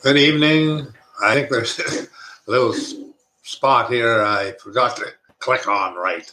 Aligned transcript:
Good 0.00 0.16
evening. 0.16 0.86
I 1.20 1.34
think 1.34 1.50
there's 1.50 1.76
a 2.46 2.50
little 2.50 2.72
spot 3.42 3.90
here 3.90 4.22
I 4.22 4.52
forgot 4.52 4.96
to 4.98 5.06
click 5.40 5.66
on 5.66 5.96
right. 5.96 6.32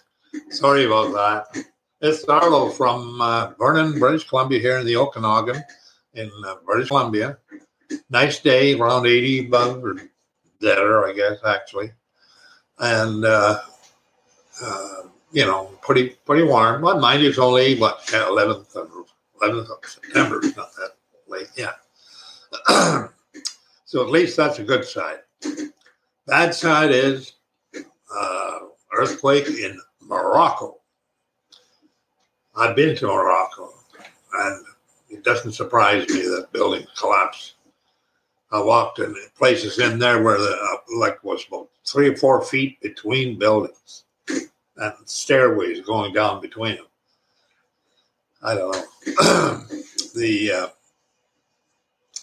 Sorry 0.52 0.86
about 0.86 1.13
that. 1.54 1.65
It's 1.99 2.23
Arlo 2.25 2.70
from 2.70 3.20
uh, 3.20 3.54
Vernon, 3.57 3.97
British 3.97 4.29
Columbia, 4.29 4.59
here 4.59 4.78
in 4.78 4.86
the 4.86 4.97
Okanagan 4.97 5.63
in 6.13 6.29
uh, 6.46 6.57
British 6.63 6.89
Columbia. 6.89 7.40
Nice 8.12 8.40
day, 8.40 8.76
around 8.76 9.08
80 9.08 9.47
above 9.47 9.84
or 9.84 9.96
better, 10.62 11.08
I 11.08 11.13
guess, 11.13 11.40
actually. 11.44 11.92
And, 12.78 13.26
uh, 13.26 13.62
uh, 14.62 15.02
you 15.32 15.46
know, 15.46 15.72
pretty 15.82 16.09
pretty 16.23 16.44
warm. 16.44 16.84
Well, 16.84 17.00
mind 17.00 17.23
you, 17.23 17.30
it's 17.30 17.40
only, 17.40 17.80
what, 17.80 18.05
11th 18.05 18.76
of, 18.76 18.91
11th 19.41 19.72
of 19.72 19.86
September. 19.86 20.40
Not 20.55 20.70
that 20.76 20.91
late, 21.27 21.50
yeah. 21.58 23.08
So 23.95 24.04
at 24.04 24.09
least 24.09 24.35
that's 24.35 24.59
a 24.59 24.63
good 24.66 24.84
side. 24.84 25.20
Bad 26.27 26.53
side 26.53 26.91
is 26.91 27.36
uh, 28.13 28.59
earthquake 28.91 29.48
in 29.48 29.80
Morocco. 30.02 30.80
I've 32.58 32.76
been 32.76 32.98
to 32.98 33.08
Morocco, 33.08 33.70
and 34.34 34.66
it 35.09 35.23
doesn't 35.23 35.53
surprise 35.53 36.09
me 36.09 36.23
that 36.23 36.52
buildings 36.52 36.89
collapse. 36.98 37.53
I 38.52 38.59
walked 38.59 39.00
in 39.00 39.16
places 39.38 39.80
in 39.80 39.98
there 39.98 40.22
where 40.22 40.39
the 40.39 40.58
uh, 40.62 40.98
like 41.00 41.23
was 41.23 41.45
about 41.48 41.70
three 41.88 42.09
or 42.09 42.17
four 42.17 42.44
feet 42.44 42.77
between 42.81 43.39
buildings, 43.39 44.03
and 44.27 44.94
stairways 45.05 45.80
going 45.80 46.12
down 46.12 46.41
between 46.41 46.75
them. 46.75 46.88
I 48.44 48.55
don't 48.55 48.73
know. 48.73 49.64
the 50.16 50.52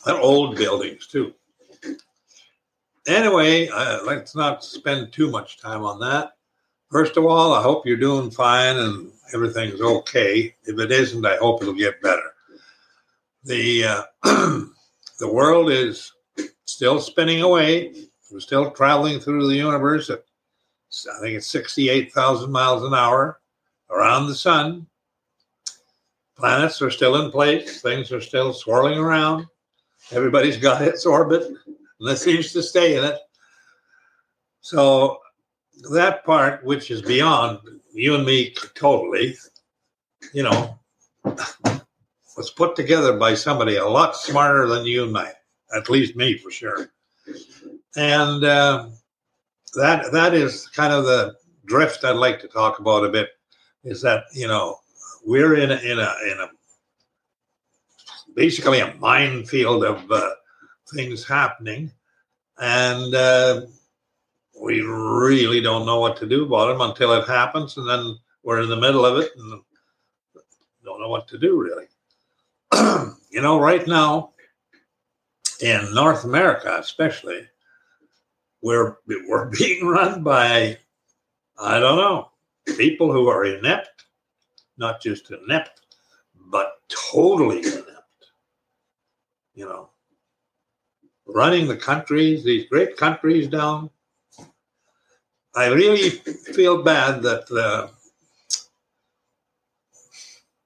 uh, 0.06 0.20
old 0.20 0.56
buildings 0.56 1.06
too 1.06 1.32
anyway, 3.06 3.68
uh, 3.68 4.02
let's 4.04 4.34
not 4.34 4.64
spend 4.64 5.12
too 5.12 5.30
much 5.30 5.58
time 5.58 5.82
on 5.84 5.98
that. 6.00 6.32
First 6.90 7.16
of 7.16 7.24
all, 7.24 7.54
I 7.54 7.62
hope 7.62 7.86
you're 7.86 7.96
doing 7.96 8.30
fine 8.30 8.76
and 8.76 9.10
everything's 9.34 9.80
okay. 9.80 10.54
If 10.64 10.78
it 10.78 10.92
isn't, 10.92 11.24
I 11.24 11.36
hope 11.36 11.62
it'll 11.62 11.74
get 11.74 12.02
better. 12.02 12.34
The 13.44 13.84
uh, 13.84 14.02
the 15.18 15.32
world 15.32 15.70
is 15.70 16.12
still 16.64 17.00
spinning 17.00 17.42
away. 17.42 17.94
We're 18.30 18.40
still 18.40 18.70
traveling 18.70 19.20
through 19.20 19.48
the 19.48 19.56
universe 19.56 20.10
at 20.10 20.24
I 21.16 21.20
think 21.20 21.36
it's 21.36 21.46
68,000 21.46 22.52
miles 22.52 22.84
an 22.84 22.94
hour 22.94 23.40
around 23.90 24.26
the 24.26 24.34
sun. 24.34 24.86
Planets 26.36 26.82
are 26.82 26.90
still 26.90 27.24
in 27.24 27.30
place. 27.30 27.80
Things 27.80 28.12
are 28.12 28.20
still 28.20 28.52
swirling 28.52 28.98
around. 28.98 29.46
Everybody's 30.10 30.56
got 30.56 30.82
its 30.82 31.06
orbit 31.06 31.50
that 32.04 32.18
seems 32.18 32.52
to 32.52 32.62
stay 32.62 32.96
in 32.96 33.04
it. 33.04 33.18
So 34.60 35.18
that 35.90 36.24
part, 36.24 36.64
which 36.64 36.90
is 36.90 37.02
beyond 37.02 37.58
you 37.92 38.14
and 38.14 38.24
me 38.24 38.54
totally, 38.74 39.36
you 40.32 40.42
know, 40.42 40.78
was 42.36 42.50
put 42.50 42.76
together 42.76 43.16
by 43.16 43.34
somebody 43.34 43.76
a 43.76 43.86
lot 43.86 44.16
smarter 44.16 44.66
than 44.66 44.86
you 44.86 45.04
and 45.04 45.16
I, 45.16 45.32
at 45.74 45.90
least 45.90 46.16
me 46.16 46.38
for 46.38 46.50
sure. 46.50 46.90
And 47.96 48.44
uh, 48.44 48.88
that 49.74 50.12
that 50.12 50.34
is 50.34 50.66
kind 50.68 50.92
of 50.92 51.04
the 51.04 51.34
drift 51.66 52.04
I'd 52.04 52.16
like 52.16 52.40
to 52.40 52.48
talk 52.48 52.78
about 52.78 53.04
a 53.04 53.08
bit. 53.10 53.28
Is 53.84 54.00
that 54.02 54.24
you 54.32 54.46
know 54.46 54.78
we're 55.24 55.56
in 55.56 55.70
a, 55.70 55.76
in 55.76 55.98
a 55.98 56.14
in 56.30 56.38
a 56.40 56.48
basically 58.34 58.80
a 58.80 58.94
minefield 58.94 59.84
of 59.84 60.10
uh, 60.10 60.30
things 60.90 61.24
happening, 61.24 61.92
and 62.58 63.14
uh, 63.14 63.62
we 64.60 64.80
really 64.80 65.60
don't 65.60 65.86
know 65.86 66.00
what 66.00 66.16
to 66.18 66.26
do 66.26 66.44
about 66.44 66.68
them 66.68 66.80
until 66.80 67.12
it 67.14 67.26
happens, 67.26 67.76
and 67.76 67.88
then 67.88 68.16
we're 68.42 68.62
in 68.62 68.68
the 68.68 68.76
middle 68.76 69.04
of 69.04 69.18
it 69.18 69.32
and 69.36 69.62
don't 70.84 71.00
know 71.00 71.08
what 71.08 71.28
to 71.28 71.38
do 71.38 71.60
really. 71.60 71.86
you 73.30 73.40
know, 73.40 73.58
right 73.58 73.86
now 73.86 74.32
in 75.60 75.94
North 75.94 76.24
America, 76.24 76.76
especially, 76.78 77.46
we're 78.62 78.96
we're 79.26 79.46
being 79.58 79.86
run 79.86 80.22
by 80.22 80.78
I 81.58 81.78
don't 81.78 81.96
know 81.96 82.30
people 82.76 83.12
who 83.12 83.28
are 83.28 83.44
inept, 83.44 84.04
not 84.76 85.00
just 85.00 85.30
inept, 85.30 85.80
but 86.50 86.74
totally 86.88 87.58
inept. 87.58 87.88
You 89.54 89.66
know, 89.66 89.90
running 91.26 91.66
the 91.66 91.76
countries, 91.76 92.44
these 92.44 92.68
great 92.68 92.96
countries 92.96 93.48
down. 93.48 93.90
I 95.54 95.66
really 95.66 96.10
feel 96.10 96.82
bad 96.82 97.22
that 97.22 97.50
uh, 97.50 97.88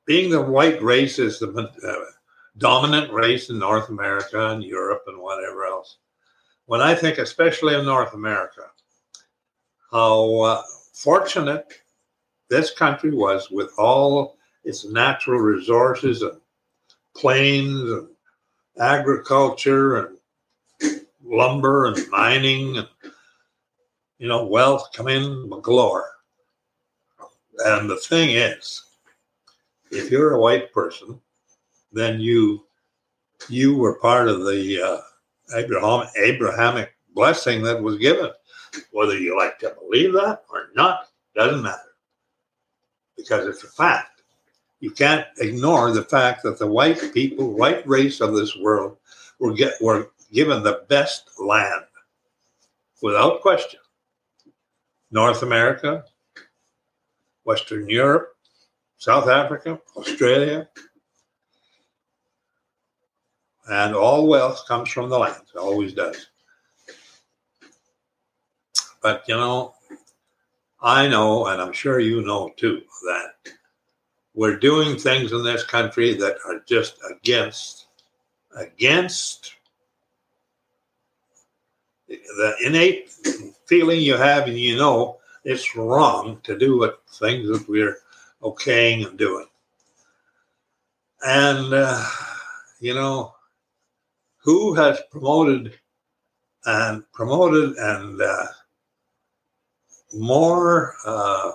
being 0.06 0.30
the 0.30 0.40
white 0.40 0.80
race 0.80 1.18
is 1.18 1.38
the 1.40 1.48
uh, 1.86 2.10
dominant 2.58 3.12
race 3.12 3.50
in 3.50 3.58
North 3.58 3.88
America 3.88 4.50
and 4.50 4.62
Europe 4.62 5.02
and 5.08 5.20
whatever 5.20 5.66
else. 5.66 5.98
When 6.66 6.80
I 6.80 6.94
think, 6.94 7.18
especially 7.18 7.74
in 7.74 7.84
North 7.84 8.14
America, 8.14 8.62
how 9.90 10.40
uh, 10.40 10.62
fortunate 10.92 11.72
this 12.48 12.70
country 12.70 13.10
was 13.10 13.50
with 13.50 13.70
all 13.78 14.36
its 14.64 14.84
natural 14.84 15.40
resources 15.40 16.22
and 16.22 16.40
plains 17.16 17.80
and 17.80 18.08
agriculture 18.78 19.96
and 19.96 20.15
lumber 21.28 21.86
and 21.86 22.08
mining 22.10 22.78
and 22.78 22.88
you 24.18 24.28
know 24.28 24.46
wealth 24.46 24.88
come 24.94 25.08
in 25.08 25.50
galore. 25.62 26.10
And 27.58 27.88
the 27.88 27.96
thing 27.96 28.30
is, 28.30 28.84
if 29.90 30.10
you're 30.10 30.34
a 30.34 30.40
white 30.40 30.72
person, 30.72 31.20
then 31.92 32.20
you 32.20 32.64
you 33.48 33.76
were 33.76 33.98
part 33.98 34.28
of 34.28 34.44
the 34.44 34.82
uh, 34.82 35.56
Abraham, 35.56 36.08
Abrahamic 36.16 36.96
blessing 37.14 37.62
that 37.62 37.82
was 37.82 37.98
given. 37.98 38.30
Whether 38.92 39.18
you 39.18 39.36
like 39.36 39.58
to 39.60 39.74
believe 39.80 40.12
that 40.14 40.44
or 40.50 40.68
not 40.74 41.08
doesn't 41.34 41.62
matter 41.62 41.78
because 43.16 43.46
it's 43.46 43.64
a 43.64 43.68
fact. 43.68 44.22
You 44.80 44.90
can't 44.90 45.26
ignore 45.38 45.90
the 45.90 46.02
fact 46.04 46.42
that 46.42 46.58
the 46.58 46.66
white 46.66 47.14
people, 47.14 47.54
white 47.54 47.86
race 47.86 48.20
of 48.20 48.34
this 48.34 48.56
world, 48.56 48.98
were 49.38 49.54
get 49.54 49.80
were 49.80 50.10
given 50.32 50.62
the 50.62 50.84
best 50.88 51.30
land 51.38 51.84
without 53.02 53.40
question. 53.40 53.80
North 55.10 55.42
America, 55.42 56.04
Western 57.44 57.88
Europe, 57.88 58.34
South 58.98 59.28
Africa, 59.28 59.80
Australia, 59.96 60.68
and 63.68 63.94
all 63.94 64.26
wealth 64.26 64.64
comes 64.66 64.88
from 64.90 65.08
the 65.08 65.18
land. 65.18 65.42
It 65.54 65.58
always 65.58 65.92
does. 65.92 66.26
But 69.02 69.24
you 69.28 69.36
know, 69.36 69.74
I 70.80 71.06
know, 71.08 71.46
and 71.46 71.60
I'm 71.60 71.72
sure 71.72 72.00
you 72.00 72.22
know 72.22 72.50
too, 72.56 72.82
that 73.02 73.52
we're 74.34 74.58
doing 74.58 74.96
things 74.96 75.32
in 75.32 75.42
this 75.42 75.64
country 75.64 76.14
that 76.14 76.36
are 76.46 76.60
just 76.66 76.98
against 77.10 77.86
against 78.56 79.55
the 82.08 82.54
innate 82.64 83.10
feeling 83.66 84.00
you 84.00 84.16
have 84.16 84.46
and 84.46 84.58
you 84.58 84.76
know 84.76 85.18
it's 85.44 85.76
wrong 85.76 86.40
to 86.42 86.58
do 86.58 86.78
what 86.78 87.02
things 87.08 87.48
that 87.48 87.68
we're 87.68 87.98
okaying 88.42 89.06
and 89.06 89.16
doing. 89.16 89.46
And, 91.24 91.72
uh, 91.72 92.04
you 92.80 92.94
know, 92.94 93.34
who 94.38 94.74
has 94.74 95.00
promoted 95.10 95.72
and 96.64 97.04
promoted 97.12 97.76
and 97.76 98.20
uh, 98.20 98.46
more, 100.14 100.94
uh, 101.06 101.52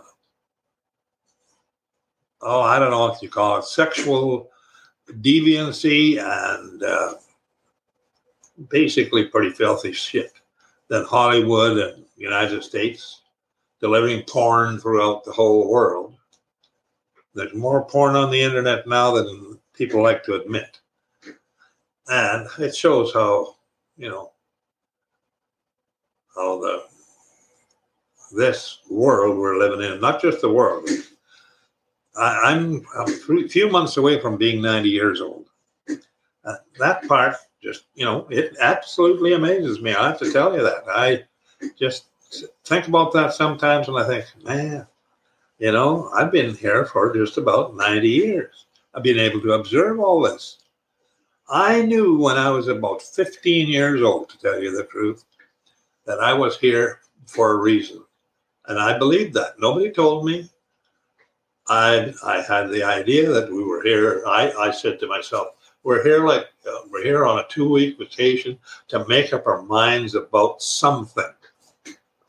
oh, 2.42 2.62
I 2.62 2.80
don't 2.80 2.92
know 2.92 3.08
what 3.08 3.22
you 3.22 3.30
call 3.30 3.60
it, 3.60 3.66
sexual 3.66 4.50
deviancy 5.20 6.18
and 6.18 6.82
uh, 6.82 7.14
basically 8.70 9.26
pretty 9.26 9.50
filthy 9.50 9.92
shit 9.92 10.41
than 10.92 11.06
Hollywood 11.06 11.78
and 11.78 12.04
the 12.18 12.22
United 12.22 12.62
States, 12.62 13.22
delivering 13.80 14.24
porn 14.24 14.78
throughout 14.78 15.24
the 15.24 15.32
whole 15.32 15.72
world. 15.72 16.18
There's 17.34 17.54
more 17.54 17.86
porn 17.86 18.18
on 18.18 18.30
the 18.30 18.42
internet 18.42 18.86
now 18.86 19.12
than 19.12 19.58
people 19.74 20.04
like 20.04 20.22
to 20.26 20.34
admit. 20.34 20.82
And 22.10 22.46
it 22.60 22.76
shows 22.76 23.14
how, 23.14 23.56
you 23.96 24.10
know, 24.10 24.34
how 26.36 26.60
the 26.60 26.84
this 28.34 28.80
world 28.90 29.38
we're 29.38 29.60
living 29.60 29.90
in, 29.90 30.02
not 30.02 30.22
just 30.22 30.42
the 30.42 30.52
world. 30.52 30.90
I, 32.18 32.52
am 32.52 32.86
a 32.98 33.08
few 33.48 33.70
months 33.70 33.96
away 33.96 34.20
from 34.20 34.36
being 34.36 34.62
90 34.62 34.90
years 34.90 35.22
old. 35.22 35.46
Uh, 36.44 36.56
that 36.80 37.08
part 37.08 37.36
just, 37.62 37.86
you 37.94 38.06
know, 38.06 38.28
it 38.30 38.56
absolutely 38.60 39.34
amazes 39.34 39.82
me. 39.82 39.94
I 39.94 40.08
have 40.08 40.20
to 40.20 40.32
tell 40.32 40.56
you 40.56 40.64
that. 40.64 40.84
I 40.88 41.24
just 41.78 42.06
think 42.66 42.88
about 42.88 43.14
that 43.14 43.34
sometimes 43.34 43.88
and 43.88 43.98
I 43.98 44.08
think, 44.08 44.26
man, 44.44 44.88
you 45.60 45.72
know, 45.72 46.10
I've 46.14 46.32
been 46.32 46.56
here 46.56 46.86
for 46.86 47.14
just 47.14 47.38
about 47.38 47.76
90 47.76 48.08
years. 48.08 48.66
I've 48.94 49.04
been 49.04 49.20
able 49.20 49.42
to 49.42 49.54
observe 49.54 50.00
all 50.00 50.22
this. 50.22 50.58
I 51.50 51.82
knew 51.82 52.18
when 52.18 52.38
I 52.38 52.50
was 52.50 52.68
about 52.68 53.02
15 53.02 53.68
years 53.68 54.02
old, 54.02 54.30
to 54.30 54.38
tell 54.40 54.62
you 54.62 54.76
the 54.76 54.86
truth, 54.86 55.26
that 56.06 56.20
I 56.20 56.34
was 56.34 56.58
here 56.58 57.02
for 57.28 57.52
a 57.52 57.58
reason. 57.58 58.04
And 58.68 58.80
I 58.80 58.98
believed 58.98 59.34
that. 59.36 59.60
Nobody 59.60 59.92
told 59.92 60.26
me. 60.26 60.50
I, 61.68 62.14
I 62.26 62.42
had 62.42 62.70
the 62.70 62.84
idea 62.84 63.30
that 63.30 63.52
we 63.52 63.64
were 63.64 63.84
here. 63.84 64.24
I, 64.28 64.52
I 64.52 64.72
said 64.72 65.00
to 65.00 65.08
myself, 65.08 65.50
we're 65.84 66.04
here 66.04 66.26
like 66.26 66.48
uh, 66.68 66.80
we're 66.90 67.04
here 67.04 67.26
on 67.26 67.40
a 67.40 67.48
two 67.48 67.70
week 67.70 67.98
vacation 67.98 68.58
to 68.90 69.08
make 69.08 69.34
up 69.34 69.48
our 69.48 69.62
minds 69.64 70.16
about 70.16 70.62
something. 70.62 71.24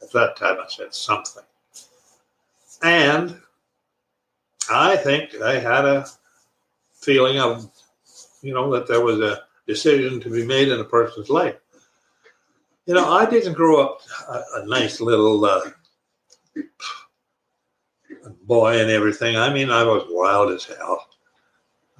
At 0.03 0.13
that 0.13 0.37
time, 0.37 0.59
I 0.59 0.67
said 0.69 0.95
something. 0.95 1.43
And 2.83 3.39
I 4.71 4.97
think 4.97 5.41
I 5.41 5.59
had 5.59 5.85
a 5.85 6.07
feeling 6.95 7.39
of, 7.39 7.71
you 8.43 8.55
know, 8.55 8.71
that 8.73 8.87
there 8.87 9.01
was 9.01 9.21
a 9.21 9.43
decision 9.67 10.21
to 10.21 10.31
be 10.31 10.45
made 10.45 10.69
in 10.69 10.81
a 10.81 10.85
person's 10.85 11.31
life. 11.31 11.57
You 12.87 12.95
know, 12.95 13.13
I 13.13 13.29
didn't 13.31 13.53
grow 13.53 13.81
up 13.81 14.01
a, 14.29 14.63
a 14.63 14.67
nice 14.67 15.01
little 15.01 15.45
uh, 15.45 15.61
boy 18.43 18.81
and 18.81 18.91
everything. 18.91 19.37
I 19.37 19.53
mean, 19.53 19.71
I 19.71 19.85
was 19.85 20.05
wild 20.09 20.51
as 20.51 20.65
hell. 20.65 21.07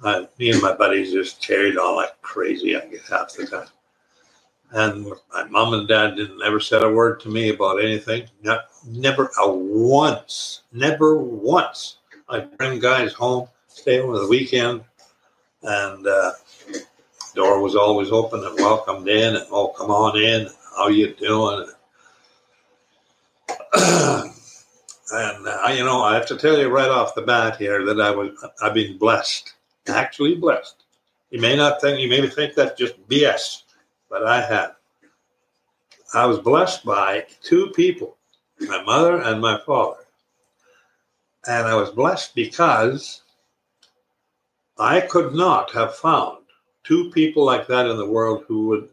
I, 0.03 0.27
me 0.39 0.51
and 0.51 0.61
my 0.61 0.73
buddies 0.75 1.13
just 1.13 1.41
carried 1.41 1.77
on 1.77 1.97
like 1.97 2.21
crazy, 2.21 2.75
I 2.77 2.85
guess, 2.87 3.09
half 3.09 3.33
the 3.33 3.47
time. 3.47 3.67
And 4.71 5.07
my 5.33 5.45
mom 5.45 5.73
and 5.75 5.87
dad 5.87 6.15
didn't 6.17 6.41
ever 6.43 6.59
said 6.59 6.83
a 6.83 6.91
word 6.91 7.21
to 7.21 7.29
me 7.29 7.49
about 7.49 7.83
anything. 7.83 8.25
Not, 8.43 8.65
never 8.87 9.31
a 9.39 9.49
once, 9.51 10.63
never 10.73 11.17
once. 11.17 11.97
I'd 12.29 12.57
bring 12.57 12.79
guys 12.79 13.13
home, 13.13 13.47
stay 13.67 13.99
over 14.01 14.19
the 14.19 14.27
weekend, 14.27 14.83
and 15.63 16.07
uh, 16.07 16.33
door 17.35 17.61
was 17.61 17.75
always 17.75 18.11
open 18.11 18.43
and 18.45 18.55
welcomed 18.57 19.07
in, 19.09 19.35
and 19.37 19.45
oh, 19.51 19.69
come 19.69 19.91
on 19.91 20.17
in. 20.19 20.49
How 20.77 20.89
you 20.89 21.13
doing? 21.15 21.67
and 23.75 24.33
uh, 25.47 25.69
you 25.71 25.83
know, 25.85 26.01
I 26.03 26.15
have 26.15 26.27
to 26.27 26.37
tell 26.37 26.59
you 26.59 26.69
right 26.69 26.89
off 26.89 27.15
the 27.15 27.23
bat 27.23 27.57
here 27.57 27.85
that 27.85 28.01
I 28.01 28.11
was 28.11 28.31
I've 28.61 28.73
been 28.75 28.97
blessed, 28.97 29.53
actually 29.87 30.35
blessed. 30.35 30.83
You 31.29 31.41
may 31.41 31.55
not 31.55 31.81
think 31.81 31.99
you 31.99 32.09
may 32.09 32.27
think 32.27 32.53
that's 32.53 32.77
just 32.77 32.95
BS 33.07 33.63
but 34.13 34.27
I 34.27 34.41
had. 34.41 34.73
I 36.13 36.27
was 36.27 36.37
blessed 36.37 36.85
by 36.85 37.25
two 37.41 37.71
people, 37.75 38.15
my 38.59 38.83
mother 38.83 39.23
and 39.23 39.41
my 39.41 39.59
father. 39.65 40.05
And 41.47 41.67
I 41.67 41.73
was 41.73 41.89
blessed 41.89 42.35
because 42.35 43.23
I 44.77 45.01
could 45.01 45.33
not 45.33 45.71
have 45.71 45.95
found 45.95 46.43
two 46.83 47.09
people 47.09 47.43
like 47.43 47.65
that 47.65 47.87
in 47.87 47.97
the 47.97 48.09
world 48.09 48.45
who 48.47 48.67
would 48.67 48.89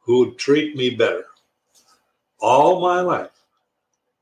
who 0.00 0.18
would 0.18 0.38
treat 0.38 0.76
me 0.76 0.90
better. 0.90 1.26
All 2.40 2.80
my 2.80 3.00
life, 3.00 3.30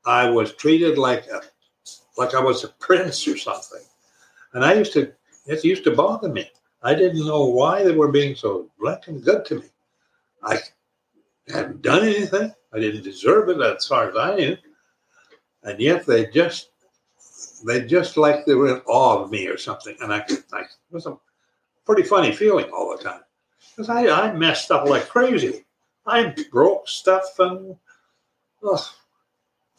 I 0.05 0.29
was 0.29 0.53
treated 0.53 0.99
like 0.99 1.25
a 1.25 1.41
like 2.15 2.35
I 2.35 2.39
was 2.39 2.63
a 2.63 2.69
prince 2.79 3.27
or 3.27 3.37
something. 3.37 3.81
And 4.53 4.63
I 4.63 4.73
used 4.73 4.93
to 4.93 5.11
it 5.45 5.63
used 5.63 5.83
to 5.85 5.95
bother 5.95 6.29
me. 6.29 6.49
I 6.81 6.93
didn't 6.93 7.25
know 7.25 7.45
why 7.45 7.83
they 7.83 7.95
were 7.95 8.11
being 8.11 8.35
so 8.35 8.69
black 8.79 9.07
and 9.07 9.23
good 9.23 9.45
to 9.45 9.55
me. 9.55 9.65
I 10.43 10.57
hadn't 11.47 11.81
done 11.81 12.03
anything. 12.03 12.53
I 12.73 12.79
didn't 12.79 13.03
deserve 13.03 13.49
it 13.49 13.61
as 13.61 13.87
far 13.87 14.09
as 14.09 14.15
I 14.17 14.35
knew. 14.35 14.57
And 15.63 15.79
yet 15.79 16.05
they 16.05 16.25
just 16.27 16.69
they 17.65 17.85
just 17.85 18.17
like 18.17 18.45
they 18.45 18.55
were 18.55 18.75
in 18.75 18.81
awe 18.85 19.23
of 19.23 19.31
me 19.31 19.47
or 19.47 19.57
something. 19.57 19.95
And 20.01 20.13
I, 20.13 20.25
I 20.51 20.61
it 20.61 20.91
was 20.91 21.05
a 21.05 21.17
pretty 21.85 22.03
funny 22.03 22.33
feeling 22.33 22.69
all 22.71 22.95
the 22.95 23.03
time. 23.03 23.21
Because 23.69 23.89
I, 23.89 24.07
I 24.07 24.33
messed 24.33 24.71
up 24.71 24.87
like 24.87 25.07
crazy. 25.07 25.65
I 26.05 26.35
broke 26.51 26.89
stuff 26.89 27.39
and 27.39 27.77
oh, 28.61 28.93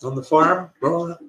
on 0.04 0.14
the 0.14 0.22
farm 0.22 0.70
growing 0.80 1.12
up. 1.12 1.20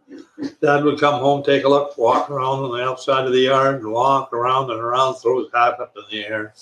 Dad 0.61 0.83
would 0.83 0.99
come 0.99 1.19
home, 1.19 1.43
take 1.43 1.63
a 1.63 1.69
look, 1.69 1.97
walk 1.97 2.29
around 2.29 2.63
on 2.63 2.71
the 2.71 2.83
outside 2.83 3.25
of 3.25 3.31
the 3.31 3.39
yard, 3.39 3.81
and 3.81 3.91
walk 3.91 4.33
around 4.33 4.69
and 4.71 4.79
around, 4.79 5.15
throw 5.15 5.39
his 5.39 5.51
hat 5.53 5.79
up 5.79 5.95
in 5.95 6.03
the 6.09 6.25
air 6.25 6.53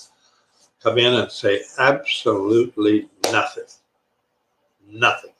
come 0.83 0.98
in 0.98 1.13
and 1.13 1.31
say 1.31 1.62
absolutely 1.80 3.10
nothing. 3.31 3.63
Nothing. 4.86 5.31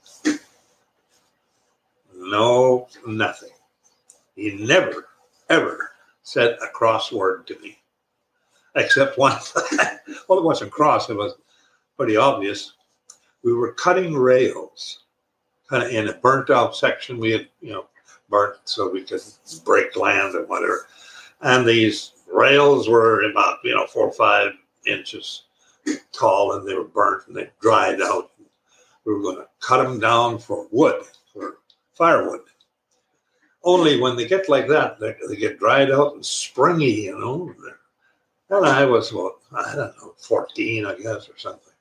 No, 2.16 2.88
nothing. 3.06 3.50
He 4.36 4.56
never, 4.56 5.10
ever 5.50 5.92
said 6.24 6.58
a 6.64 6.68
cross 6.68 7.12
word 7.12 7.46
to 7.48 7.60
me, 7.60 7.78
except 8.76 9.18
one. 9.18 9.38
well, 10.30 10.40
it 10.40 10.46
wasn't 10.46 10.72
cross, 10.72 11.10
it 11.10 11.18
was 11.18 11.34
pretty 11.98 12.16
obvious. 12.16 12.74
We 13.44 13.54
were 13.54 13.74
cutting 13.74 14.16
rails 14.16 15.03
of 15.82 15.90
in 15.90 16.10
a 16.10 16.14
burnt 16.14 16.50
out 16.50 16.76
section. 16.76 17.18
We 17.18 17.32
had, 17.32 17.48
you 17.62 17.72
know, 17.72 17.88
burnt 18.30 18.58
so 18.66 18.90
we 18.90 19.04
could 19.04 19.22
break 19.64 19.96
land 19.96 20.36
and 20.36 20.48
whatever. 20.48 20.88
And 21.42 21.66
these 21.66 22.14
rails 22.32 22.90
were 22.90 23.30
about, 23.30 23.60
you 23.64 23.76
know, 23.76 23.88
four 23.88 24.08
or 24.08 24.14
five 24.14 24.54
inches 24.86 25.44
tall 26.12 26.54
and 26.54 26.68
they 26.68 26.74
were 26.74 26.84
burnt 26.86 27.28
and 27.28 27.36
they 27.36 27.50
dried 27.62 28.02
out. 28.02 28.32
We 29.06 29.14
were 29.14 29.22
going 29.22 29.38
to 29.38 29.48
cut 29.60 29.84
them 29.84 30.00
down 30.00 30.40
for 30.40 30.68
wood, 30.72 31.04
for 31.34 31.58
firewood. 31.94 32.42
Only 33.64 34.00
when 34.00 34.16
they 34.16 34.28
get 34.28 34.50
like 34.50 34.68
that, 34.68 35.00
they, 35.00 35.16
they 35.28 35.36
get 35.36 35.60
dried 35.60 35.92
out 35.92 36.16
and 36.16 36.26
springy, 36.26 37.04
you 37.04 37.18
know. 37.18 37.54
And 38.50 38.66
I 38.66 38.86
was, 38.86 39.14
well, 39.14 39.40
I 39.56 39.76
don't 39.76 39.98
know, 39.98 40.14
14, 40.18 40.86
I 40.86 40.96
guess, 40.96 41.30
or 41.30 41.38
something. 41.38 41.74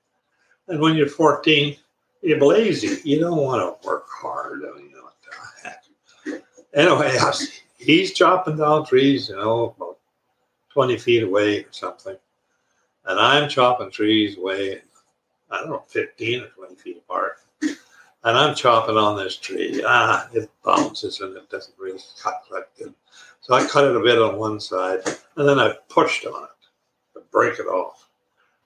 And 0.69 0.81
when 0.81 0.95
you're 0.95 1.09
14, 1.09 1.77
you're 2.23 2.41
lazy. 2.41 3.01
You 3.05 3.21
don't 3.21 3.37
want 3.37 3.61
to 3.83 3.87
work 3.87 4.07
hard. 4.09 4.63
I 4.65 4.77
mean, 4.77 4.91
you 4.91 4.97
know, 4.97 5.03
what 5.03 5.17
the 5.23 5.69
heck. 5.69 6.43
Anyway, 6.75 7.17
was, 7.23 7.51
he's 7.77 8.13
chopping 8.13 8.57
down 8.57 8.87
trees, 8.87 9.29
you 9.29 9.37
know, 9.37 9.75
about 9.77 9.99
20 10.73 10.97
feet 10.99 11.23
away 11.23 11.61
or 11.61 11.73
something 11.73 12.17
and 13.07 13.19
I'm 13.19 13.49
chopping 13.49 13.91
trees 13.91 14.39
way, 14.39 14.83
I 15.51 15.59
don't 15.59 15.71
know, 15.71 15.85
15 15.89 16.43
or 16.43 16.49
20 16.49 16.75
feet 16.77 16.97
apart. 16.99 17.39
And 18.25 18.39
I'm 18.39 18.55
chopping 18.55 18.97
on 18.97 19.17
this 19.17 19.37
tree. 19.37 19.83
Ah, 19.85 20.29
it 20.33 20.49
bounces 20.65 21.21
and 21.21 21.37
it 21.37 21.51
doesn't 21.51 21.75
really 21.79 22.01
cut 22.23 22.43
that 22.53 22.69
good. 22.79 22.95
So 23.41 23.55
I 23.55 23.67
cut 23.67 23.85
it 23.85 23.97
a 23.97 24.01
bit 24.01 24.23
on 24.23 24.37
one 24.37 24.61
side 24.61 25.01
and 25.37 25.49
then 25.49 25.59
I 25.59 25.75
pushed 25.89 26.25
on 26.27 26.45
it 26.45 27.15
to 27.15 27.25
break 27.33 27.59
it 27.59 27.67
off. 27.67 28.09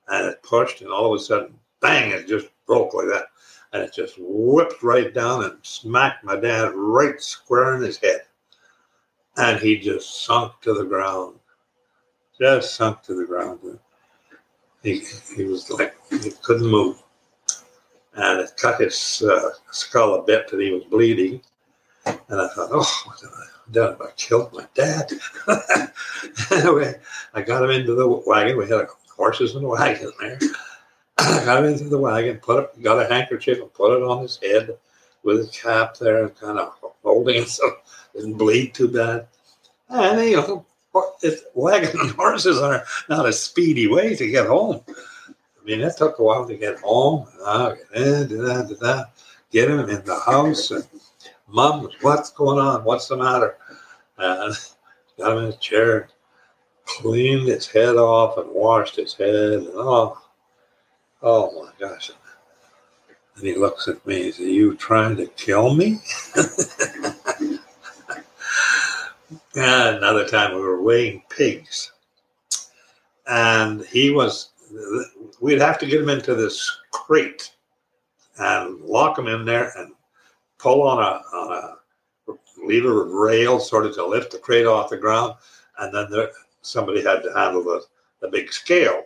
And 0.09 0.29
it 0.29 0.43
pushed, 0.43 0.83
and 0.83 0.91
all 0.91 1.13
of 1.13 1.21
a 1.21 1.23
sudden, 1.23 1.59
bang, 1.87 2.11
it 2.11 2.27
just 2.27 2.49
broke 2.67 2.95
like 2.95 3.07
that. 3.07 3.27
And 3.73 3.83
it 3.83 3.93
just 3.93 4.15
whipped 4.19 4.83
right 4.83 5.13
down 5.13 5.45
and 5.45 5.59
smacked 5.63 6.25
my 6.25 6.37
dad 6.37 6.73
right 6.75 7.21
square 7.21 7.77
in 7.77 7.83
his 7.83 7.99
head. 7.99 8.23
And 9.37 9.61
he 9.61 9.79
just 9.79 10.25
sunk 10.25 10.61
to 10.63 10.73
the 10.73 10.85
ground. 10.85 11.39
Just 12.41 12.75
sunk 12.75 13.03
to 13.03 13.15
the 13.15 13.27
ground. 13.27 13.61
He, 14.83 15.03
he 15.37 15.45
was 15.45 15.71
like, 15.71 15.95
he 16.11 16.31
couldn't 16.43 16.67
move. 16.67 17.03
And 18.15 18.41
it 18.41 18.53
cut 18.57 18.81
his 18.81 19.23
uh, 19.23 19.51
skull 19.73 20.15
a 20.15 20.23
bit 20.23 20.49
that 20.49 20.61
he 20.61 20.71
was 20.71 20.85
bleeding. 20.85 21.43
And 22.07 22.41
I 22.41 22.49
thought, 22.49 22.71
oh, 22.73 23.03
what 23.05 23.21
have 23.21 23.31
I 23.33 23.73
done? 23.73 23.97
I 24.01 24.11
killed 24.17 24.53
my 24.55 24.67
dad. 24.75 25.13
anyway, 26.51 26.95
I 27.35 27.43
got 27.43 27.65
him 27.65 27.71
into 27.71 27.95
the 27.95 28.09
wagon. 28.27 28.57
We 28.57 28.69
had 28.69 28.87
horses 29.15 29.55
in 29.55 29.63
the 29.63 29.69
wagon 29.69 30.13
there. 30.21 30.39
Got 31.19 31.65
him 31.65 31.73
into 31.73 31.85
the 31.85 31.99
wagon, 31.99 32.39
put 32.39 32.65
it, 32.65 32.83
got 32.83 33.01
a 33.01 33.13
handkerchief 33.13 33.61
and 33.61 33.73
put 33.73 33.97
it 33.97 34.03
on 34.03 34.23
his 34.23 34.39
head 34.43 34.77
with 35.23 35.39
his 35.39 35.51
cap 35.51 35.97
there 35.97 36.29
kind 36.31 36.59
of 36.59 36.75
holding 37.03 37.43
it 37.43 37.49
so 37.49 37.67
it 37.67 38.19
didn't 38.19 38.35
bleed 38.37 38.75
too 38.75 38.89
bad. 38.89 39.27
And, 39.89 40.21
you 40.29 40.37
know, 40.37 40.67
it's 41.23 41.43
wagon 41.55 41.99
and 42.01 42.11
horses 42.17 42.61
are 42.61 42.85
not 43.09 43.27
a 43.27 43.33
speedy 43.33 43.87
way 43.87 44.15
to 44.15 44.31
get 44.31 44.47
home. 44.47 44.83
I 44.89 45.65
mean, 45.65 45.81
it 45.81 45.97
took 45.97 46.19
a 46.19 46.23
while 46.23 46.47
to 46.47 46.57
get 46.57 46.81
home. 46.81 47.27
Get 49.53 49.71
him 49.71 49.81
in 49.81 50.05
the 50.05 50.21
house. 50.25 50.71
And 50.71 50.85
mom, 51.49 51.89
what's 52.03 52.31
going 52.31 52.59
on? 52.59 52.85
What's 52.85 53.09
the 53.09 53.17
matter? 53.17 53.57
And 54.19 54.55
got 55.19 55.33
him 55.33 55.45
in 55.45 55.51
a 55.51 55.57
chair, 55.57 56.09
cleaned 56.85 57.49
his 57.49 57.67
head 57.67 57.97
off 57.97 58.39
and 58.39 58.51
washed 58.51 58.97
his 58.97 59.15
head. 59.15 59.35
And 59.35 59.69
oh, 59.75 60.19
oh 61.23 61.63
my 61.63 61.71
gosh. 61.79 62.11
And 63.37 63.45
he 63.45 63.55
looks 63.55 63.87
at 63.89 64.05
me 64.07 64.31
Are 64.31 64.43
you 64.43 64.75
trying 64.77 65.17
to 65.17 65.27
kill 65.27 65.75
me? 65.75 66.01
Another 69.55 70.27
time 70.27 70.55
we 70.55 70.61
were 70.61 70.83
weighing 70.83 71.23
pigs. 71.29 71.93
And 73.27 73.85
he 73.87 74.11
was 74.11 74.51
we'd 75.41 75.61
have 75.61 75.79
to 75.79 75.87
get 75.87 76.01
him 76.01 76.09
into 76.09 76.35
this 76.35 76.79
crate 76.93 77.53
and 78.39 78.81
lock 78.83 79.19
him 79.19 79.27
in 79.27 79.45
there 79.45 79.73
and 79.77 79.93
pull 80.59 80.83
on 80.83 80.99
a, 80.99 81.23
on 81.37 81.53
a 81.53 81.77
lever 82.65 83.05
of 83.05 83.13
rail 83.13 83.61
sort 83.61 83.87
of 83.87 83.95
to 83.95 84.05
lift 84.05 84.33
the 84.33 84.39
crate 84.39 84.67
off 84.67 84.91
the 84.91 84.97
ground. 84.97 85.35
And 85.79 85.95
then 85.95 86.11
there, 86.11 86.31
somebody 86.63 87.03
had 87.03 87.23
to 87.23 87.33
handle 87.35 87.63
the, 87.63 87.83
the 88.21 88.29
big 88.29 88.53
scale. 88.53 89.05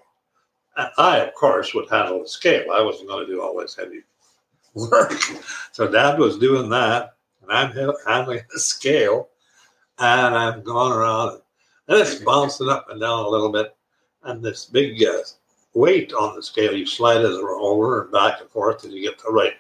I, 0.99 1.19
of 1.19 1.35
course, 1.35 1.75
would 1.75 1.89
handle 1.91 2.23
the 2.23 2.29
scale. 2.29 2.71
I 2.73 2.83
wasn't 2.83 3.09
going 3.09 3.27
to 3.27 3.33
do 3.33 3.43
all 3.43 3.57
this 3.57 3.77
heavy 3.77 4.03
work. 4.75 5.13
So 5.73 5.91
dad 5.91 6.19
was 6.19 6.37
doing 6.37 6.69
that, 6.71 7.15
and 7.43 7.51
I'm 7.51 7.73
handling 8.07 8.41
the 8.53 8.59
scale, 8.59 9.29
and 9.99 10.35
I'm 10.35 10.63
going 10.63 10.93
around, 10.93 11.41
and 11.89 11.99
it's 11.99 12.17
bouncing 12.17 12.69
up 12.69 12.91
and 12.91 13.01
down 13.01 13.25
a 13.25 13.29
little 13.29 13.53
bit. 13.53 13.75
And 14.25 14.43
this 14.43 14.67
big 14.67 15.03
uh, 15.03 15.19
weight 15.75 16.13
on 16.13 16.35
the 16.35 16.43
scale, 16.43 16.75
you 16.75 16.87
slide 16.87 17.21
it 17.21 17.31
over 17.31 18.03
and 18.03 18.13
back 18.13 18.41
and 18.41 18.51
forth 18.51 18.83
till 18.83 18.91
you 18.91 19.01
get 19.01 19.19
the 19.23 19.31
right 19.31 19.55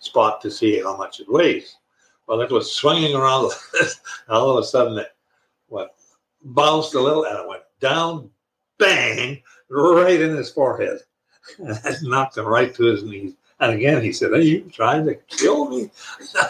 spot 0.00 0.40
to 0.42 0.50
see 0.50 0.82
how 0.82 0.96
much 0.96 1.20
it 1.20 1.30
weighs. 1.30 1.76
Well, 2.26 2.40
it 2.40 2.50
was 2.50 2.74
swinging 2.74 3.14
around, 3.14 3.52
and 3.80 3.90
all 4.28 4.50
of 4.50 4.62
a 4.62 4.66
sudden 4.66 4.98
it 4.98 5.14
went 5.68 5.90
bounced 6.44 6.94
a 6.94 7.00
little, 7.00 7.24
and 7.24 7.38
it 7.38 7.48
went 7.48 7.62
down, 7.80 8.30
bang, 8.78 9.42
right 9.72 10.20
in 10.20 10.36
his 10.36 10.50
forehead. 10.50 11.00
And 11.58 11.68
that 11.76 11.98
knocked 12.02 12.36
him 12.38 12.46
right 12.46 12.74
to 12.74 12.84
his 12.84 13.02
knees. 13.02 13.34
And 13.60 13.72
again, 13.72 14.02
he 14.02 14.12
said, 14.12 14.32
Are 14.32 14.40
you 14.40 14.62
trying 14.72 15.06
to 15.06 15.14
kill 15.14 15.68
me? 15.68 15.90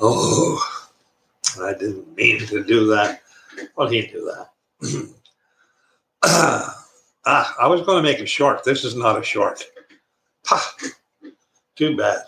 oh, 0.00 0.82
I 1.60 1.74
didn't 1.74 2.14
mean 2.16 2.40
to 2.46 2.64
do 2.64 2.86
that. 2.88 3.22
Well, 3.76 3.88
he 3.88 4.06
do 4.06 4.32
that. 4.80 5.08
ah, 6.24 7.54
I 7.60 7.66
was 7.66 7.82
going 7.82 8.02
to 8.02 8.08
make 8.08 8.20
it 8.20 8.28
short. 8.28 8.64
This 8.64 8.84
is 8.84 8.96
not 8.96 9.18
a 9.18 9.22
short. 9.22 9.64
Ha, 10.46 10.76
too 11.76 11.96
bad. 11.96 12.22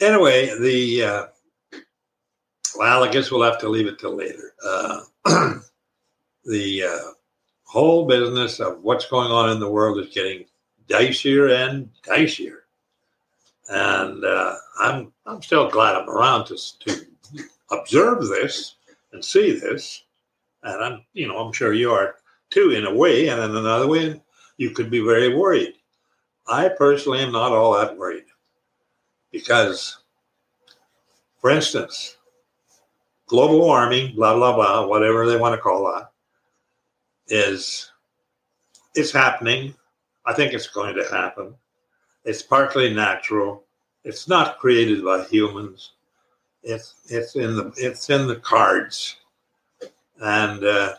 Anyway, 0.00 0.50
the, 0.58 1.04
uh, 1.04 1.26
well, 2.76 3.04
I 3.04 3.10
guess 3.10 3.30
we'll 3.30 3.42
have 3.42 3.58
to 3.58 3.68
leave 3.68 3.86
it 3.86 3.98
till 3.98 4.16
later. 4.16 4.54
Uh, 4.64 5.00
the 6.44 6.84
uh, 6.84 7.10
whole 7.72 8.06
business 8.06 8.60
of 8.60 8.82
what's 8.82 9.08
going 9.08 9.32
on 9.32 9.48
in 9.48 9.58
the 9.58 9.70
world 9.70 9.98
is 9.98 10.12
getting 10.12 10.44
dicier 10.88 11.64
and 11.64 11.88
dicier. 12.02 12.58
And 13.70 14.22
uh, 14.22 14.56
I'm 14.78 15.10
I'm 15.24 15.40
still 15.40 15.70
glad 15.70 15.94
I'm 15.94 16.10
around 16.10 16.44
to 16.46 16.56
to 16.80 17.06
observe 17.70 18.28
this 18.28 18.74
and 19.12 19.24
see 19.24 19.58
this. 19.58 20.04
And 20.62 20.84
I'm 20.84 21.04
you 21.14 21.26
know 21.26 21.38
I'm 21.38 21.54
sure 21.54 21.72
you 21.72 21.92
are 21.92 22.16
too 22.50 22.72
in 22.72 22.84
a 22.84 22.94
way, 22.94 23.28
and 23.28 23.40
in 23.40 23.56
another 23.56 23.88
way 23.88 24.20
you 24.58 24.70
could 24.72 24.90
be 24.90 25.00
very 25.00 25.34
worried. 25.34 25.72
I 26.46 26.68
personally 26.68 27.20
am 27.20 27.32
not 27.32 27.52
all 27.52 27.72
that 27.72 27.96
worried 27.96 28.26
because, 29.30 29.96
for 31.40 31.48
instance, 31.48 32.18
global 33.28 33.60
warming, 33.60 34.14
blah 34.14 34.34
blah 34.34 34.54
blah, 34.54 34.86
whatever 34.86 35.26
they 35.26 35.38
want 35.38 35.54
to 35.54 35.62
call 35.62 35.90
that, 35.94 36.11
is 37.32 37.90
it's 38.94 39.10
happening 39.10 39.74
I 40.24 40.32
think 40.32 40.52
it's 40.52 40.68
going 40.68 40.94
to 40.94 41.04
happen. 41.10 41.54
It's 42.24 42.42
partly 42.42 42.94
natural. 42.94 43.64
It's 44.04 44.28
not 44.28 44.58
created 44.58 45.04
by 45.04 45.24
humans. 45.24 45.92
It's 46.62 46.94
it's 47.08 47.34
in 47.34 47.56
the 47.56 47.72
it's 47.76 48.08
in 48.08 48.28
the 48.28 48.36
cards, 48.36 49.16
and 50.20 50.64
uh, 50.64 50.94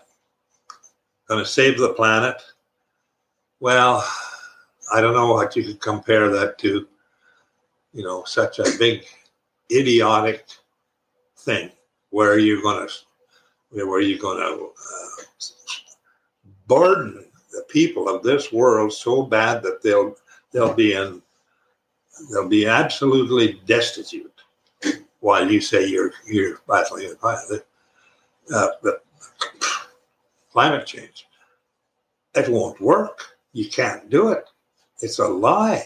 going 1.27 1.39
to 1.43 1.49
save 1.49 1.77
the 1.77 1.93
planet. 1.93 2.41
Well, 3.61 4.05
I 4.93 4.99
don't 4.99 5.13
know 5.13 5.31
what 5.31 5.55
you 5.55 5.63
could 5.63 5.79
compare 5.79 6.29
that 6.29 6.57
to. 6.59 6.87
You 7.93 8.03
know, 8.03 8.23
such 8.25 8.59
a 8.59 8.65
big 8.77 9.05
idiotic 9.71 10.45
thing 11.37 11.71
where 12.09 12.31
are 12.31 12.39
you're 12.39 12.61
going 12.61 12.87
to 12.87 12.93
where 13.85 13.87
are 13.87 14.01
you're 14.01 14.19
going 14.19 14.39
to 14.39 14.65
uh, 14.65 15.23
burden 16.73 17.25
the 17.51 17.63
people 17.69 18.09
of 18.09 18.23
this 18.23 18.51
world 18.51 18.91
so 18.91 19.23
bad 19.23 19.61
that 19.63 19.81
they'll 19.81 20.15
they'll 20.51 20.73
be 20.73 20.93
in 20.93 21.21
they'll 22.31 22.47
be 22.47 22.65
absolutely 22.65 23.61
destitute 23.65 24.41
while 25.19 25.49
you 25.49 25.61
say 25.61 25.85
you're 25.85 26.11
you're 26.25 26.59
battling 26.67 27.09
the, 27.21 27.63
uh, 28.53 28.67
the 28.81 28.99
climate 30.51 30.85
change. 30.85 31.27
It 32.35 32.49
won't 32.49 32.79
work. 32.81 33.37
You 33.53 33.69
can't 33.69 34.09
do 34.09 34.29
it. 34.29 34.49
It's 35.01 35.19
a 35.19 35.27
lie. 35.27 35.83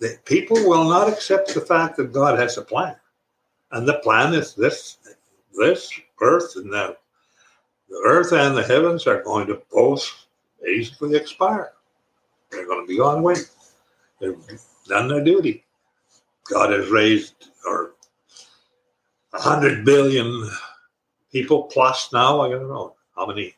The 0.00 0.18
people 0.24 0.56
will 0.68 0.88
not 0.88 1.08
accept 1.08 1.54
the 1.54 1.60
fact 1.60 1.96
that 1.96 2.12
God 2.12 2.38
has 2.38 2.58
a 2.58 2.62
plan, 2.62 2.96
and 3.70 3.86
the 3.86 4.00
plan 4.00 4.34
is 4.34 4.54
this: 4.54 4.98
this 5.54 5.92
earth 6.20 6.56
and 6.56 6.72
the 6.72 6.96
the 7.92 8.02
earth 8.06 8.32
and 8.32 8.56
the 8.56 8.62
heavens 8.62 9.06
are 9.06 9.22
going 9.22 9.46
to 9.46 9.60
both 9.70 10.26
basically 10.62 11.14
expire. 11.14 11.72
They're 12.50 12.66
going 12.66 12.84
to 12.84 12.88
be 12.88 12.96
gone 12.96 13.18
away. 13.18 13.36
They've 14.18 14.36
done 14.88 15.08
their 15.08 15.22
duty. 15.22 15.64
God 16.50 16.72
has 16.72 16.88
raised 16.88 17.50
or 17.66 17.92
a 19.34 19.40
hundred 19.40 19.84
billion 19.84 20.48
people 21.30 21.64
plus 21.64 22.12
now. 22.12 22.40
I 22.40 22.48
don't 22.48 22.68
know 22.68 22.94
how 23.14 23.26
many 23.26 23.54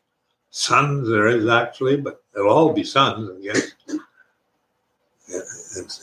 sons 0.50 1.08
there 1.08 1.28
is 1.28 1.46
actually, 1.48 1.96
but 1.96 2.22
they'll 2.34 2.48
all 2.48 2.72
be 2.72 2.84
sons, 2.84 3.30
I 3.30 3.42
guess. 3.42 3.72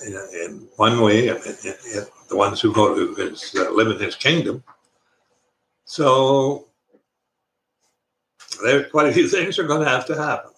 In, 0.06 0.14
in 0.42 0.68
one 0.78 1.02
way, 1.02 1.28
the 1.28 2.08
ones 2.32 2.62
who 2.62 2.74
go 2.74 2.96
to 2.96 3.14
his, 3.16 3.56
uh, 3.56 3.72
live 3.72 3.88
in 3.88 4.00
his 4.00 4.16
kingdom. 4.16 4.64
So 5.86 6.68
there's 8.64 8.92
quite 8.92 9.08
a 9.08 9.14
few 9.14 9.28
things 9.30 9.60
are 9.60 9.64
going 9.64 9.84
to 9.84 9.90
have 9.90 10.06
to 10.08 10.16
happen. 10.16 10.52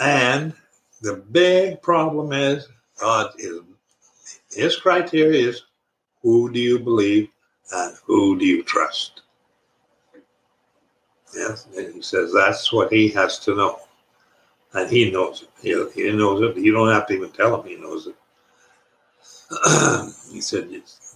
And 0.00 0.54
the 1.02 1.16
big 1.16 1.82
problem 1.82 2.32
is 2.32 2.68
God 2.98 3.32
is 3.38 3.60
his 4.50 4.76
criteria 4.76 5.48
is 5.48 5.62
who 6.22 6.50
do 6.52 6.58
you 6.58 6.78
believe 6.78 7.28
and 7.72 7.96
who 8.04 8.38
do 8.38 8.44
you 8.44 8.62
trust? 8.62 9.22
Yes, 11.34 11.68
and 11.76 11.94
he 11.94 12.02
says 12.02 12.32
that's 12.32 12.72
what 12.72 12.92
he 12.92 13.08
has 13.10 13.38
to 13.40 13.54
know. 13.54 13.78
And 14.72 14.90
he 14.90 15.10
knows 15.10 15.42
it. 15.42 15.48
He, 15.62 16.02
he 16.02 16.12
knows 16.12 16.42
it. 16.42 16.56
You 16.60 16.72
don't 16.72 16.92
have 16.92 17.06
to 17.08 17.14
even 17.14 17.30
tell 17.30 17.60
him 17.60 17.68
he 17.68 17.76
knows 17.76 18.08
it. 18.08 18.14
he 20.30 20.40
said 20.40 20.68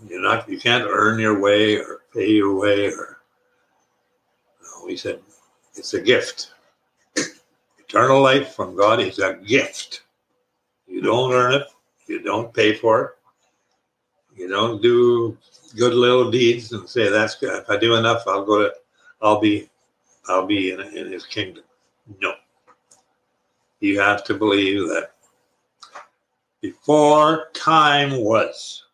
you're 0.08 0.20
not 0.20 0.48
you 0.48 0.58
can't 0.58 0.86
earn 0.88 1.20
your 1.20 1.40
way 1.40 1.76
or 1.76 2.00
pay 2.12 2.28
your 2.28 2.54
way 2.54 2.88
or 2.88 3.18
he 4.88 4.96
said 4.96 5.20
it's 5.74 5.94
a 5.94 6.00
gift. 6.00 6.52
Eternal 7.78 8.22
life 8.22 8.54
from 8.54 8.76
God 8.76 9.00
is 9.00 9.18
a 9.18 9.34
gift. 9.34 10.02
You 10.86 11.00
don't 11.00 11.32
earn 11.32 11.54
it. 11.54 11.66
You 12.06 12.22
don't 12.22 12.52
pay 12.52 12.74
for 12.74 13.04
it. 13.04 13.10
You 14.36 14.48
don't 14.48 14.82
do 14.82 15.38
good 15.76 15.94
little 15.94 16.30
deeds 16.30 16.72
and 16.72 16.88
say 16.88 17.08
that's 17.08 17.36
good. 17.36 17.62
If 17.62 17.70
I 17.70 17.76
do 17.76 17.96
enough, 17.96 18.22
I'll 18.26 18.44
go 18.44 18.62
to, 18.62 18.74
I'll 19.22 19.40
be, 19.40 19.70
I'll 20.28 20.46
be 20.46 20.72
in, 20.72 20.80
in 20.80 21.10
His 21.10 21.26
kingdom. 21.26 21.64
No. 22.20 22.34
You 23.80 24.00
have 24.00 24.24
to 24.24 24.34
believe 24.34 24.88
that 24.88 25.12
before 26.60 27.50
time 27.52 28.22
was, 28.22 28.84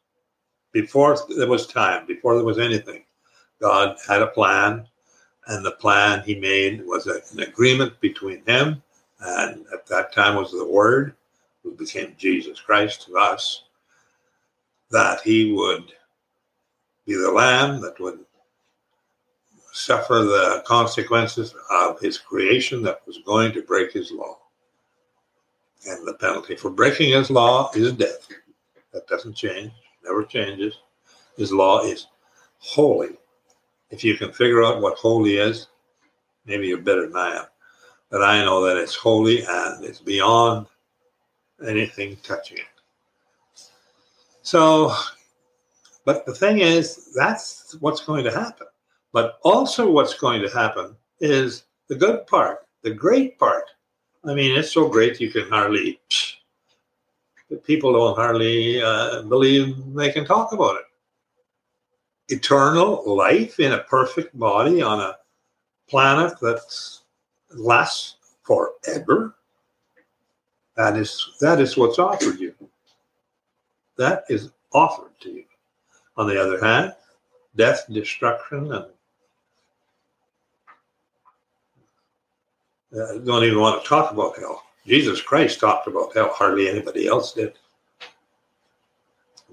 before 0.73 1.17
there 1.37 1.49
was 1.49 1.67
time, 1.67 2.07
before 2.07 2.35
there 2.35 2.45
was 2.45 2.59
anything, 2.59 3.05
God 3.61 3.97
had 4.09 4.23
a 4.23 4.29
plan 4.29 4.87
and 5.50 5.66
the 5.66 5.73
plan 5.73 6.23
he 6.23 6.37
made 6.37 6.87
was 6.87 7.09
an 7.09 7.40
agreement 7.40 8.00
between 8.00 8.42
him 8.47 8.80
and 9.21 9.66
at 9.73 9.87
that 9.88 10.12
time 10.12 10.37
was 10.37 10.52
the 10.52 10.66
Word, 10.66 11.14
who 11.62 11.73
became 11.73 12.14
Jesus 12.16 12.61
Christ 12.61 13.07
to 13.07 13.19
us, 13.19 13.64
that 14.90 15.21
he 15.23 15.52
would 15.52 15.92
be 17.04 17.14
the 17.14 17.30
Lamb 17.30 17.80
that 17.80 17.99
would 17.99 18.21
suffer 19.73 20.14
the 20.14 20.62
consequences 20.66 21.54
of 21.71 22.00
his 22.00 22.16
creation 22.16 22.80
that 22.83 23.02
was 23.07 23.19
going 23.26 23.52
to 23.52 23.62
break 23.62 23.92
his 23.92 24.12
law. 24.12 24.38
And 25.87 26.07
the 26.07 26.14
penalty 26.14 26.54
for 26.54 26.71
breaking 26.71 27.12
his 27.12 27.30
law 27.30 27.71
is 27.75 27.92
death. 27.92 28.28
That 28.92 29.09
doesn't 29.09 29.35
change, 29.35 29.73
never 30.04 30.25
changes. 30.25 30.75
His 31.37 31.52
law 31.52 31.83
is 31.83 32.07
holy 32.59 33.20
if 33.91 34.05
you 34.05 34.17
can 34.17 34.33
figure 34.33 34.63
out 34.65 34.81
what 34.81 34.99
holy 34.99 35.37
is, 35.37 35.69
maybe 36.47 36.67
you're 36.67 36.79
better 36.79 37.07
than 37.07 37.17
I 37.17 37.37
am. 37.37 37.45
But 38.11 38.23
I 38.23 38.45
know 38.45 38.65
that 38.65 38.77
it's 38.77 38.95
holy 38.95 39.45
and 39.45 39.85
it's 39.85 40.01
beyond 40.01 40.67
anything 41.67 42.17
touching 42.23 42.59
it. 42.59 42.65
So, 44.43 44.93
but 46.05 46.27
the 46.27 46.35
thing 46.35 46.59
is, 46.59 47.13
that's 47.15 47.77
what's 47.81 48.05
going 48.05 48.25
to 48.25 48.33
happen. 48.33 48.67
But 49.13 49.39
also, 49.43 49.91
what's 49.91 50.15
going 50.15 50.43
to 50.43 50.49
happen 50.49 50.97
is 51.21 51.65
the 51.89 51.97
good 51.97 52.27
part 52.27 52.67
the 52.83 52.93
great 52.93 53.39
part. 53.39 53.65
I 54.25 54.35
mean, 54.35 54.57
it's 54.57 54.73
so 54.73 54.89
great 54.89 55.21
you 55.21 55.31
can 55.31 55.49
hardly, 55.49 56.01
people 57.65 57.93
don't 57.93 58.17
hardly 58.17 58.83
uh, 58.83 59.23
believe 59.23 59.77
they 59.95 60.13
can 60.13 60.25
talk 60.25 60.53
about 60.53 60.77
it. 60.77 60.83
Eternal 62.31 63.03
life 63.07 63.59
in 63.59 63.73
a 63.73 63.81
perfect 63.85 64.39
body 64.39 64.81
on 64.83 65.01
a 65.01 65.17
planet 65.89 66.39
that 66.41 66.61
lasts 67.51 68.17
forever. 68.43 69.35
That 70.77 70.97
is 70.97 71.37
that 71.41 71.61
is 71.61 71.77
what's 71.77 71.99
offered 71.99 72.39
you. 72.39 72.55
That 73.99 74.25
is 74.29 74.51
offered 74.73 75.19
to 75.21 75.31
you. 75.31 75.45
On 76.17 76.27
the 76.27 76.41
other 76.41 76.65
hand, 76.65 76.95
death, 77.57 77.85
destruction, 77.91 78.73
and 78.73 78.87
uh, 82.97 83.19
don't 83.19 83.45
even 83.45 83.61
want 83.61 83.83
to 83.83 83.89
talk 83.89 84.13
about 84.13 84.39
hell. 84.39 84.63
Jesus 84.87 85.21
Christ 85.21 85.61
talked 85.61 85.87
about 85.87 86.15
hell. 86.15 86.31
Hardly 86.33 86.69
anybody 86.69 87.07
else 87.07 87.33
did. 87.33 87.55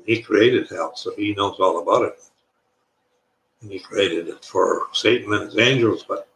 He 0.05 0.21
created 0.21 0.69
hell, 0.69 0.95
so 0.95 1.13
he 1.15 1.33
knows 1.33 1.59
all 1.59 1.81
about 1.81 2.03
it. 2.03 2.19
And 3.61 3.71
he 3.71 3.79
created 3.79 4.27
it 4.27 4.45
for 4.45 4.87
Satan 4.93 5.33
and 5.33 5.45
his 5.45 5.57
angels, 5.57 6.05
but 6.07 6.27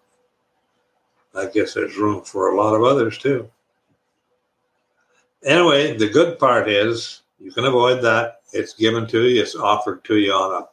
I 1.35 1.45
guess 1.47 1.73
there's 1.73 1.97
room 1.97 2.23
for 2.23 2.51
a 2.51 2.55
lot 2.55 2.75
of 2.75 2.83
others 2.83 3.17
too. 3.17 3.49
Anyway, 5.43 5.97
the 5.97 6.09
good 6.09 6.37
part 6.37 6.69
is 6.69 7.21
you 7.39 7.51
can 7.51 7.65
avoid 7.65 8.01
that. 8.03 8.41
It's 8.53 8.73
given 8.73 9.07
to 9.07 9.27
you, 9.27 9.41
it's 9.41 9.55
offered 9.55 10.03
to 10.05 10.17
you 10.17 10.33
on 10.33 10.61
a 10.61 10.67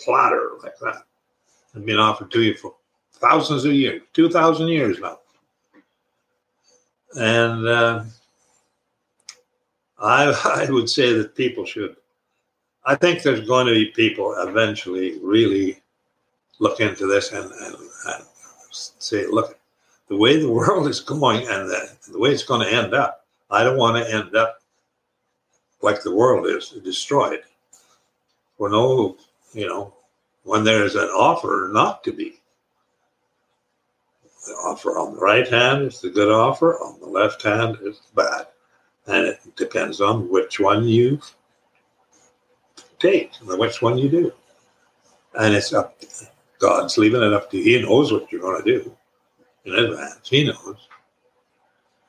platter 0.00 0.52
like 0.62 0.78
that. 0.80 1.02
It's 1.74 1.84
been 1.84 1.98
offered 1.98 2.30
to 2.32 2.42
you 2.42 2.54
for 2.54 2.74
thousands 3.14 3.64
of 3.64 3.72
years, 3.72 4.02
2,000 4.14 4.68
years 4.68 4.98
now. 5.00 5.18
And 7.18 7.66
uh, 7.66 8.04
I, 9.98 10.64
I 10.66 10.70
would 10.70 10.88
say 10.88 11.12
that 11.14 11.34
people 11.34 11.64
should. 11.64 11.96
I 12.84 12.94
think 12.94 13.22
there's 13.22 13.46
going 13.46 13.66
to 13.66 13.72
be 13.72 13.86
people 13.86 14.34
eventually 14.38 15.18
really 15.20 15.82
look 16.58 16.80
into 16.80 17.06
this 17.06 17.32
and, 17.32 17.50
and, 17.50 17.76
and 18.06 18.24
say, 18.70 19.26
look, 19.26 19.58
the 20.08 20.16
way 20.16 20.38
the 20.38 20.50
world 20.60 20.88
is 20.88 21.00
going 21.00 21.46
and 21.48 21.68
the, 21.68 21.90
the 22.10 22.18
way 22.18 22.30
it's 22.30 22.44
going 22.44 22.66
to 22.66 22.72
end 22.72 22.94
up, 22.94 23.24
I 23.50 23.62
don't 23.62 23.78
want 23.78 23.96
to 23.96 24.14
end 24.14 24.34
up 24.36 24.60
like 25.82 26.02
the 26.02 26.14
world 26.14 26.46
is 26.46 26.70
destroyed. 26.82 27.42
For 28.58 28.70
no, 28.70 29.16
you 29.52 29.68
know, 29.68 29.94
when 30.44 30.64
there's 30.64 30.94
an 30.94 31.08
offer 31.08 31.70
not 31.72 32.02
to 32.04 32.12
be. 32.12 32.40
The 34.46 34.52
offer 34.52 34.96
on 34.96 35.14
the 35.14 35.20
right 35.20 35.46
hand 35.48 35.82
is 35.82 36.00
the 36.00 36.08
good 36.08 36.30
offer, 36.30 36.78
on 36.78 37.00
the 37.00 37.06
left 37.06 37.42
hand 37.42 37.78
is 37.82 38.00
bad. 38.14 38.46
And 39.08 39.26
it 39.26 39.40
depends 39.56 40.00
on 40.00 40.30
which 40.30 40.60
one 40.60 40.84
you 40.84 41.20
take 42.98 43.32
and 43.40 43.58
which 43.58 43.82
one 43.82 43.98
you 43.98 44.08
do. 44.08 44.32
And 45.34 45.54
it's 45.54 45.72
up, 45.72 46.00
God's 46.58 46.98
leaving 46.98 47.22
it 47.22 47.32
up 47.32 47.50
to 47.50 47.58
you. 47.58 47.78
He 47.78 47.82
knows 47.82 48.12
what 48.12 48.30
you're 48.30 48.40
going 48.40 48.62
to 48.62 48.78
do 48.78 48.96
in 49.64 49.74
advance. 49.74 50.28
He 50.28 50.44
knows. 50.44 50.88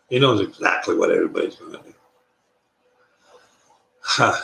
He 0.09 0.19
knows 0.19 0.41
exactly 0.41 0.95
what 0.95 1.11
everybody's 1.11 1.55
going 1.55 1.73
to 1.73 1.81
do. 4.19 4.31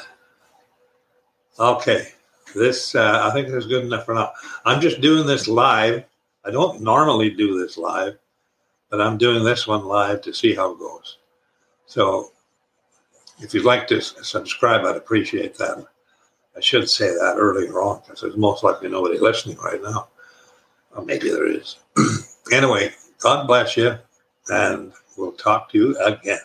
Okay, 1.60 2.07
this 2.55 2.95
uh, 2.95 3.22
I 3.24 3.31
think 3.31 3.48
is 3.48 3.67
good 3.67 3.86
enough 3.86 4.05
for 4.05 4.15
now. 4.15 4.31
I'm 4.65 4.81
just 4.81 5.01
doing 5.01 5.27
this 5.27 5.48
live. 5.48 6.03
I 6.43 6.50
don't 6.50 6.81
normally 6.81 7.29
do 7.29 7.60
this 7.60 7.77
live, 7.77 8.17
but 8.89 9.00
I'm 9.00 9.19
doing 9.19 9.43
this 9.43 9.67
one 9.67 9.86
live 9.86 10.22
to 10.24 10.33
see 10.33 10.55
how 10.55 10.72
it 10.72 10.79
goes. 10.79 11.19
So, 11.86 12.31
if 13.39 13.53
you'd 13.53 13.66
like 13.66 13.87
to 13.89 14.01
subscribe, 14.01 14.83
I'd 14.83 14.96
appreciate 14.96 15.55
that. 15.59 15.85
I 16.55 16.59
should 16.59 16.89
say 16.89 17.07
that 17.07 17.35
earlier 17.37 17.81
on 17.81 18.01
because 18.01 18.22
there's 18.22 18.37
most 18.37 18.63
likely 18.63 18.89
nobody 18.89 19.18
listening 19.18 19.57
right 19.57 19.81
now. 19.81 20.07
Or 20.96 21.03
maybe 21.03 21.29
there 21.29 21.48
is. 21.48 21.77
anyway, 22.51 22.92
God 23.20 23.48
bless 23.48 23.75
you, 23.75 23.98
and 24.50 24.94
we'll 25.18 25.31
talk 25.31 25.72
to 25.72 25.77
you 25.77 25.98
again. 26.03 26.39